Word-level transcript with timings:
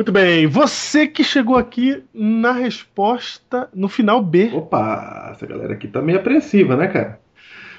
Muito 0.00 0.12
bem, 0.12 0.46
você 0.46 1.06
que 1.06 1.22
chegou 1.22 1.56
aqui 1.56 2.02
na 2.14 2.52
resposta 2.52 3.68
no 3.74 3.86
final 3.86 4.22
B. 4.22 4.50
Opa, 4.50 5.28
essa 5.30 5.46
galera 5.46 5.74
aqui 5.74 5.86
tá 5.86 6.00
meio 6.00 6.18
apreensiva, 6.18 6.74
né, 6.74 6.88
cara? 6.88 7.20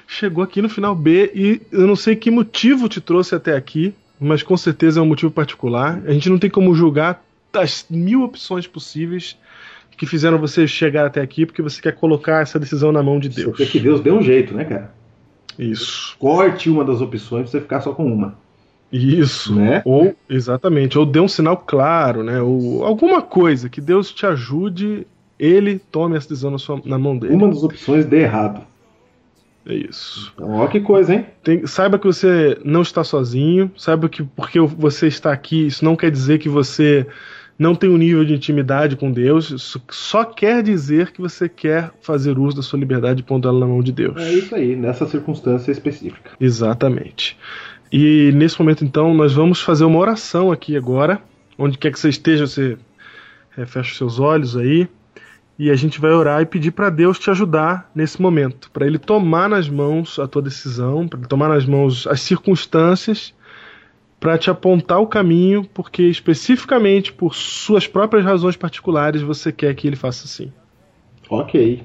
Chegou 0.06 0.44
aqui 0.44 0.62
no 0.62 0.68
final 0.68 0.94
B 0.94 1.32
e 1.34 1.60
eu 1.72 1.84
não 1.84 1.96
sei 1.96 2.14
que 2.14 2.30
motivo 2.30 2.88
te 2.88 3.00
trouxe 3.00 3.34
até 3.34 3.56
aqui, 3.56 3.92
mas 4.20 4.40
com 4.40 4.56
certeza 4.56 5.00
é 5.00 5.02
um 5.02 5.06
motivo 5.06 5.32
particular. 5.32 6.00
A 6.06 6.12
gente 6.12 6.30
não 6.30 6.38
tem 6.38 6.48
como 6.48 6.72
julgar 6.76 7.24
as 7.52 7.86
mil 7.90 8.22
opções 8.22 8.68
possíveis 8.68 9.36
que 9.96 10.06
fizeram 10.06 10.38
você 10.38 10.64
chegar 10.64 11.06
até 11.06 11.20
aqui, 11.20 11.44
porque 11.44 11.60
você 11.60 11.82
quer 11.82 11.96
colocar 11.96 12.40
essa 12.40 12.56
decisão 12.56 12.92
na 12.92 13.02
mão 13.02 13.18
de 13.18 13.30
Deus. 13.30 13.48
Porque 13.48 13.66
que 13.66 13.80
Deus 13.80 14.00
deu 14.00 14.16
um 14.16 14.22
jeito, 14.22 14.54
né, 14.54 14.64
cara? 14.64 14.94
Isso. 15.58 16.16
Corte 16.20 16.70
uma 16.70 16.84
das 16.84 17.00
opções 17.00 17.42
pra 17.42 17.50
você 17.50 17.60
ficar 17.60 17.80
só 17.80 17.92
com 17.92 18.06
uma. 18.06 18.40
Isso. 18.92 19.54
Né? 19.54 19.80
Ou, 19.84 20.14
exatamente, 20.28 20.98
ou 20.98 21.06
dê 21.06 21.18
um 21.18 21.28
sinal 21.28 21.56
claro, 21.56 22.22
né? 22.22 22.40
Ou 22.42 22.84
alguma 22.84 23.22
coisa 23.22 23.68
que 23.68 23.80
Deus 23.80 24.12
te 24.12 24.26
ajude, 24.26 25.06
ele 25.38 25.78
tome 25.90 26.16
essa 26.16 26.28
decisão 26.28 26.50
na, 26.50 26.58
sua, 26.58 26.80
na 26.84 26.98
mão 26.98 27.16
dele. 27.16 27.34
Uma 27.34 27.48
das 27.48 27.62
opções 27.62 28.04
dê 28.04 28.20
errado. 28.20 28.62
É 29.64 29.74
isso. 29.74 30.32
Então, 30.34 30.56
ó 30.56 30.66
que 30.66 30.80
coisa, 30.80 31.14
hein? 31.14 31.26
Tem- 31.42 31.66
saiba 31.66 31.98
que 31.98 32.06
você 32.06 32.58
não 32.64 32.82
está 32.82 33.04
sozinho, 33.04 33.70
saiba 33.76 34.08
que 34.08 34.22
porque 34.22 34.60
você 34.60 35.06
está 35.06 35.32
aqui, 35.32 35.66
isso 35.66 35.84
não 35.84 35.96
quer 35.96 36.10
dizer 36.10 36.38
que 36.38 36.48
você 36.48 37.06
não 37.58 37.74
tem 37.74 37.88
um 37.88 37.96
nível 37.96 38.24
de 38.24 38.34
intimidade 38.34 38.96
com 38.96 39.12
Deus, 39.12 39.50
isso 39.50 39.80
só 39.90 40.24
quer 40.24 40.62
dizer 40.64 41.12
que 41.12 41.20
você 41.20 41.48
quer 41.48 41.92
fazer 42.00 42.38
uso 42.38 42.56
da 42.56 42.62
sua 42.62 42.78
liberdade 42.78 43.22
pondo 43.22 43.48
ela 43.48 43.60
na 43.60 43.66
mão 43.66 43.82
de 43.82 43.92
Deus. 43.92 44.20
É 44.20 44.32
isso 44.32 44.54
aí, 44.54 44.74
nessa 44.74 45.06
circunstância 45.06 45.70
específica. 45.70 46.32
Exatamente. 46.40 47.38
E 47.92 48.32
nesse 48.32 48.58
momento, 48.58 48.84
então, 48.84 49.12
nós 49.12 49.34
vamos 49.34 49.60
fazer 49.60 49.84
uma 49.84 49.98
oração 49.98 50.50
aqui 50.50 50.76
agora. 50.76 51.20
Onde 51.58 51.76
quer 51.76 51.92
que 51.92 52.00
você 52.00 52.08
esteja, 52.08 52.46
você 52.46 52.78
eh, 53.56 53.66
fecha 53.66 53.90
os 53.90 53.98
seus 53.98 54.18
olhos 54.18 54.56
aí. 54.56 54.88
E 55.58 55.70
a 55.70 55.74
gente 55.74 56.00
vai 56.00 56.10
orar 56.10 56.40
e 56.40 56.46
pedir 56.46 56.70
para 56.70 56.88
Deus 56.88 57.18
te 57.18 57.30
ajudar 57.30 57.90
nesse 57.94 58.20
momento. 58.20 58.70
Para 58.70 58.86
Ele 58.86 58.98
tomar 58.98 59.48
nas 59.48 59.68
mãos 59.68 60.18
a 60.18 60.26
tua 60.26 60.40
decisão, 60.40 61.06
para 61.06 61.18
Ele 61.18 61.28
tomar 61.28 61.50
nas 61.50 61.66
mãos 61.66 62.06
as 62.06 62.22
circunstâncias, 62.22 63.34
para 64.18 64.38
te 64.38 64.48
apontar 64.48 64.98
o 64.98 65.06
caminho, 65.06 65.64
porque 65.74 66.04
especificamente 66.04 67.12
por 67.12 67.34
suas 67.34 67.86
próprias 67.86 68.24
razões 68.24 68.56
particulares 68.56 69.20
você 69.20 69.52
quer 69.52 69.74
que 69.74 69.86
Ele 69.86 69.96
faça 69.96 70.24
assim. 70.24 70.50
Ok. 71.28 71.82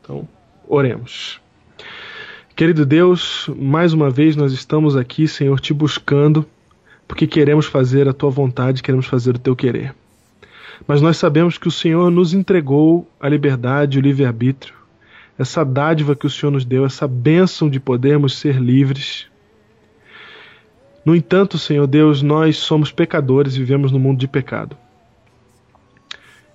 Então, 0.00 0.28
oremos. 0.66 1.40
Querido 2.56 2.86
Deus, 2.86 3.50
mais 3.54 3.92
uma 3.92 4.08
vez 4.08 4.34
nós 4.34 4.50
estamos 4.50 4.96
aqui, 4.96 5.28
Senhor, 5.28 5.60
te 5.60 5.74
buscando, 5.74 6.46
porque 7.06 7.26
queremos 7.26 7.66
fazer 7.66 8.08
a 8.08 8.14
tua 8.14 8.30
vontade, 8.30 8.82
queremos 8.82 9.04
fazer 9.04 9.36
o 9.36 9.38
teu 9.38 9.54
querer. 9.54 9.94
Mas 10.88 11.02
nós 11.02 11.18
sabemos 11.18 11.58
que 11.58 11.68
o 11.68 11.70
Senhor 11.70 12.10
nos 12.10 12.32
entregou 12.32 13.06
a 13.20 13.28
liberdade, 13.28 13.98
o 13.98 14.00
livre-arbítrio, 14.00 14.72
essa 15.38 15.62
dádiva 15.66 16.16
que 16.16 16.26
o 16.26 16.30
Senhor 16.30 16.50
nos 16.50 16.64
deu, 16.64 16.86
essa 16.86 17.06
bênção 17.06 17.68
de 17.68 17.78
podermos 17.78 18.38
ser 18.38 18.56
livres. 18.56 19.26
No 21.04 21.14
entanto, 21.14 21.58
Senhor 21.58 21.86
Deus, 21.86 22.22
nós 22.22 22.56
somos 22.56 22.90
pecadores 22.90 23.54
e 23.54 23.58
vivemos 23.58 23.92
no 23.92 23.98
mundo 23.98 24.18
de 24.18 24.26
pecado. 24.26 24.78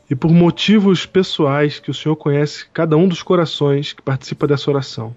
E 0.09 0.15
por 0.15 0.31
motivos 0.31 1.05
pessoais 1.05 1.77
que 1.77 1.91
o 1.91 1.93
Senhor 1.93 2.15
conhece 2.15 2.65
cada 2.73 2.97
um 2.97 3.07
dos 3.07 3.21
corações 3.21 3.93
que 3.93 4.01
participa 4.01 4.47
dessa 4.47 4.71
oração. 4.71 5.13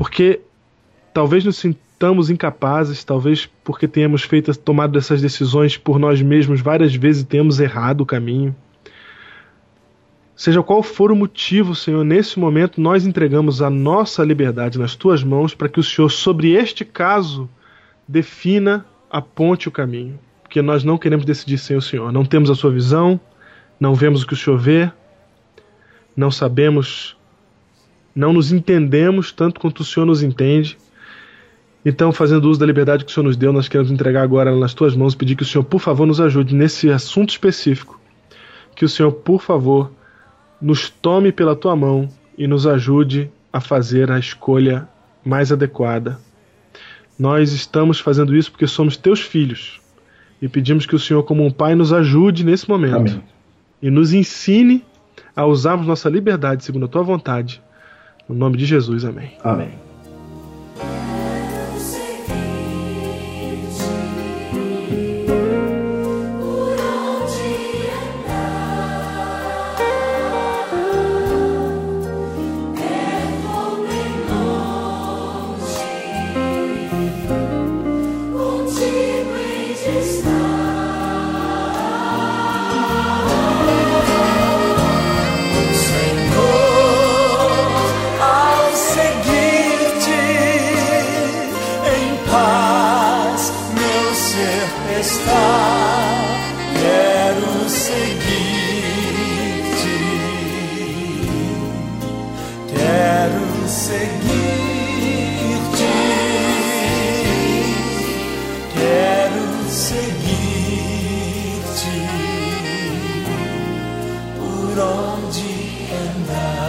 Porque 0.00 0.40
talvez 1.12 1.44
nos 1.44 1.58
sintamos 1.58 2.30
incapazes, 2.30 3.04
talvez 3.04 3.44
porque 3.62 3.86
tenhamos 3.86 4.22
feito 4.22 4.56
tomado 4.56 4.98
essas 4.98 5.20
decisões 5.20 5.76
por 5.76 5.98
nós 5.98 6.22
mesmos 6.22 6.62
várias 6.62 6.94
vezes 6.94 7.20
e 7.20 7.26
tenhamos 7.26 7.60
errado 7.60 8.00
o 8.00 8.06
caminho. 8.06 8.56
Seja 10.34 10.62
qual 10.62 10.82
for 10.82 11.12
o 11.12 11.14
motivo, 11.14 11.74
Senhor, 11.74 12.02
nesse 12.02 12.38
momento 12.38 12.80
nós 12.80 13.04
entregamos 13.04 13.60
a 13.60 13.68
nossa 13.68 14.24
liberdade 14.24 14.78
nas 14.78 14.96
tuas 14.96 15.22
mãos 15.22 15.54
para 15.54 15.68
que 15.68 15.78
o 15.78 15.82
Senhor, 15.82 16.08
sobre 16.08 16.52
este 16.52 16.82
caso, 16.82 17.46
defina, 18.08 18.86
aponte 19.10 19.68
o 19.68 19.70
caminho. 19.70 20.18
Porque 20.42 20.62
nós 20.62 20.82
não 20.82 20.96
queremos 20.96 21.26
decidir 21.26 21.58
sem 21.58 21.76
o 21.76 21.82
Senhor. 21.82 22.10
Não 22.10 22.24
temos 22.24 22.48
a 22.48 22.54
sua 22.54 22.70
visão, 22.70 23.20
não 23.78 23.94
vemos 23.94 24.22
o 24.22 24.26
que 24.26 24.32
o 24.32 24.36
Senhor 24.38 24.56
vê, 24.56 24.90
não 26.16 26.30
sabemos, 26.30 27.18
não 28.20 28.34
nos 28.34 28.52
entendemos 28.52 29.32
tanto 29.32 29.58
quanto 29.58 29.80
o 29.80 29.84
Senhor 29.84 30.04
nos 30.04 30.22
entende. 30.22 30.76
Então, 31.82 32.12
fazendo 32.12 32.50
uso 32.50 32.60
da 32.60 32.66
liberdade 32.66 33.02
que 33.02 33.10
o 33.10 33.14
Senhor 33.14 33.24
nos 33.24 33.36
deu, 33.36 33.50
nós 33.50 33.66
queremos 33.66 33.90
entregar 33.90 34.22
agora 34.22 34.54
nas 34.54 34.74
tuas 34.74 34.94
mãos, 34.94 35.14
pedir 35.14 35.34
que 35.34 35.42
o 35.42 35.46
Senhor, 35.46 35.64
por 35.64 35.80
favor, 35.80 36.06
nos 36.06 36.20
ajude 36.20 36.54
nesse 36.54 36.90
assunto 36.90 37.30
específico. 37.30 37.98
Que 38.76 38.84
o 38.84 38.88
Senhor, 38.88 39.10
por 39.10 39.40
favor, 39.40 39.90
nos 40.60 40.90
tome 40.90 41.32
pela 41.32 41.56
tua 41.56 41.74
mão 41.74 42.10
e 42.36 42.46
nos 42.46 42.66
ajude 42.66 43.30
a 43.50 43.58
fazer 43.58 44.10
a 44.10 44.18
escolha 44.18 44.86
mais 45.24 45.50
adequada. 45.50 46.18
Nós 47.18 47.52
estamos 47.52 48.00
fazendo 48.00 48.36
isso 48.36 48.50
porque 48.50 48.66
somos 48.66 48.98
teus 48.98 49.20
filhos 49.20 49.80
e 50.42 50.48
pedimos 50.48 50.84
que 50.84 50.94
o 50.94 50.98
Senhor, 50.98 51.22
como 51.22 51.44
um 51.44 51.50
pai, 51.50 51.74
nos 51.74 51.90
ajude 51.90 52.44
nesse 52.44 52.68
momento 52.68 52.96
Amém. 52.96 53.22
e 53.80 53.90
nos 53.90 54.12
ensine 54.12 54.84
a 55.34 55.46
usarmos 55.46 55.86
nossa 55.86 56.10
liberdade 56.10 56.64
segundo 56.64 56.84
a 56.84 56.88
tua 56.88 57.02
vontade. 57.02 57.62
No 58.30 58.36
nome 58.36 58.56
de 58.56 58.64
Jesus, 58.64 59.04
amém. 59.04 59.32
Amém. 59.42 59.70
Está. 95.00 96.30
Quero 96.74 97.68
seguir-te, 97.68 98.38
quero 102.72 103.46
seguir-te, 103.68 104.36
quero 108.74 109.46
seguir-te 109.70 110.78
por 114.38 114.74
onde 114.78 115.52
andar. 116.04 116.60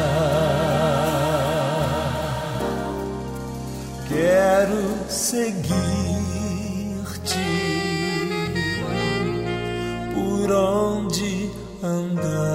Quero 4.10 4.82
seguir-te 5.08 6.11
onde 10.92 11.50
andar. 11.82 12.52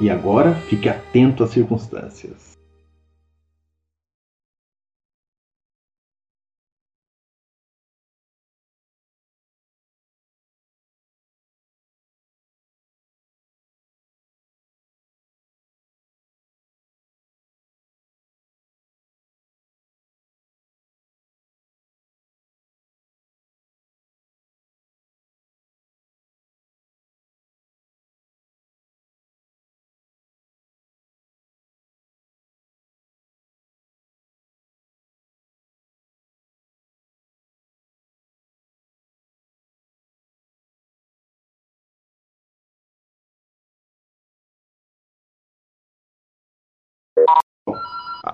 E 0.00 0.08
agora, 0.08 0.54
fique 0.54 0.88
atento 0.88 1.44
às 1.44 1.50
circunstâncias. 1.50 2.59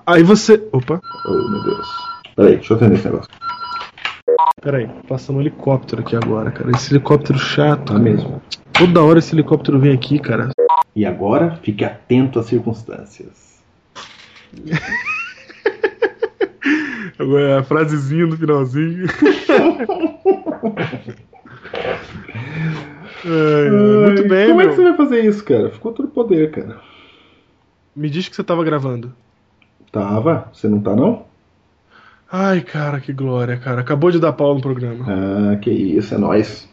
Aí 0.05 0.23
você. 0.23 0.67
Opa, 0.71 0.99
Oh, 1.25 1.49
meu 1.49 1.63
Deus. 1.63 1.87
Peraí, 2.35 2.55
deixa 2.55 2.73
eu 2.73 2.77
atender 2.77 2.95
esse 2.95 3.05
negócio. 3.05 3.29
peraí. 4.61 4.89
Passando 5.07 5.37
um 5.37 5.41
helicóptero 5.41 6.01
aqui 6.01 6.15
agora, 6.15 6.51
cara. 6.51 6.71
Esse 6.71 6.93
helicóptero 6.93 7.39
chato. 7.39 7.93
Tá 7.93 7.99
mesmo. 7.99 8.41
Toda 8.73 9.01
hora 9.03 9.19
esse 9.19 9.33
helicóptero 9.33 9.79
vem 9.79 9.93
aqui, 9.93 10.19
cara. 10.19 10.49
E 10.95 11.05
agora, 11.05 11.57
fique 11.63 11.83
atento 11.85 12.39
às 12.39 12.45
circunstâncias. 12.47 13.57
Agora 17.19 17.59
a 17.59 17.63
frasezinha 17.63 18.27
no 18.27 18.37
finalzinho. 18.37 19.07
Ai, 23.25 23.69
muito 23.69 24.21
Ai, 24.21 24.27
bem, 24.27 24.47
Como 24.49 24.61
é 24.61 24.65
meu. 24.65 24.69
que 24.69 24.75
você 24.75 24.83
vai 24.83 24.95
fazer 24.97 25.25
isso, 25.25 25.43
cara? 25.43 25.69
Ficou 25.71 25.91
todo 25.93 26.07
poder, 26.09 26.51
cara. 26.51 26.79
Me 27.95 28.09
diz 28.09 28.27
que 28.29 28.35
você 28.35 28.43
tava 28.43 28.63
gravando. 28.63 29.13
Tava? 29.99 30.49
Você 30.53 30.67
não 30.67 30.79
tá, 30.79 30.95
não? 30.95 31.25
Ai, 32.31 32.61
cara, 32.61 32.99
que 32.99 33.11
glória, 33.13 33.57
cara. 33.57 33.81
Acabou 33.81 34.11
de 34.11 34.19
dar 34.19 34.33
pau 34.33 34.53
no 34.53 34.61
programa. 34.61 35.05
Ah, 35.07 35.55
que 35.57 35.71
isso, 35.71 36.13
é 36.13 36.17
nóis. 36.17 36.69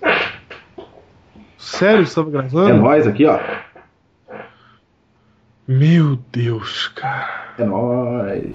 Sério, 1.56 2.06
você 2.06 2.14
tava 2.14 2.28
É 2.28 2.32
gravando? 2.32 2.82
nóis 2.82 3.06
aqui, 3.06 3.24
ó. 3.24 3.38
Meu 5.66 6.18
Deus, 6.30 6.88
cara. 6.88 7.54
É 7.58 7.64
nóis. 7.64 8.52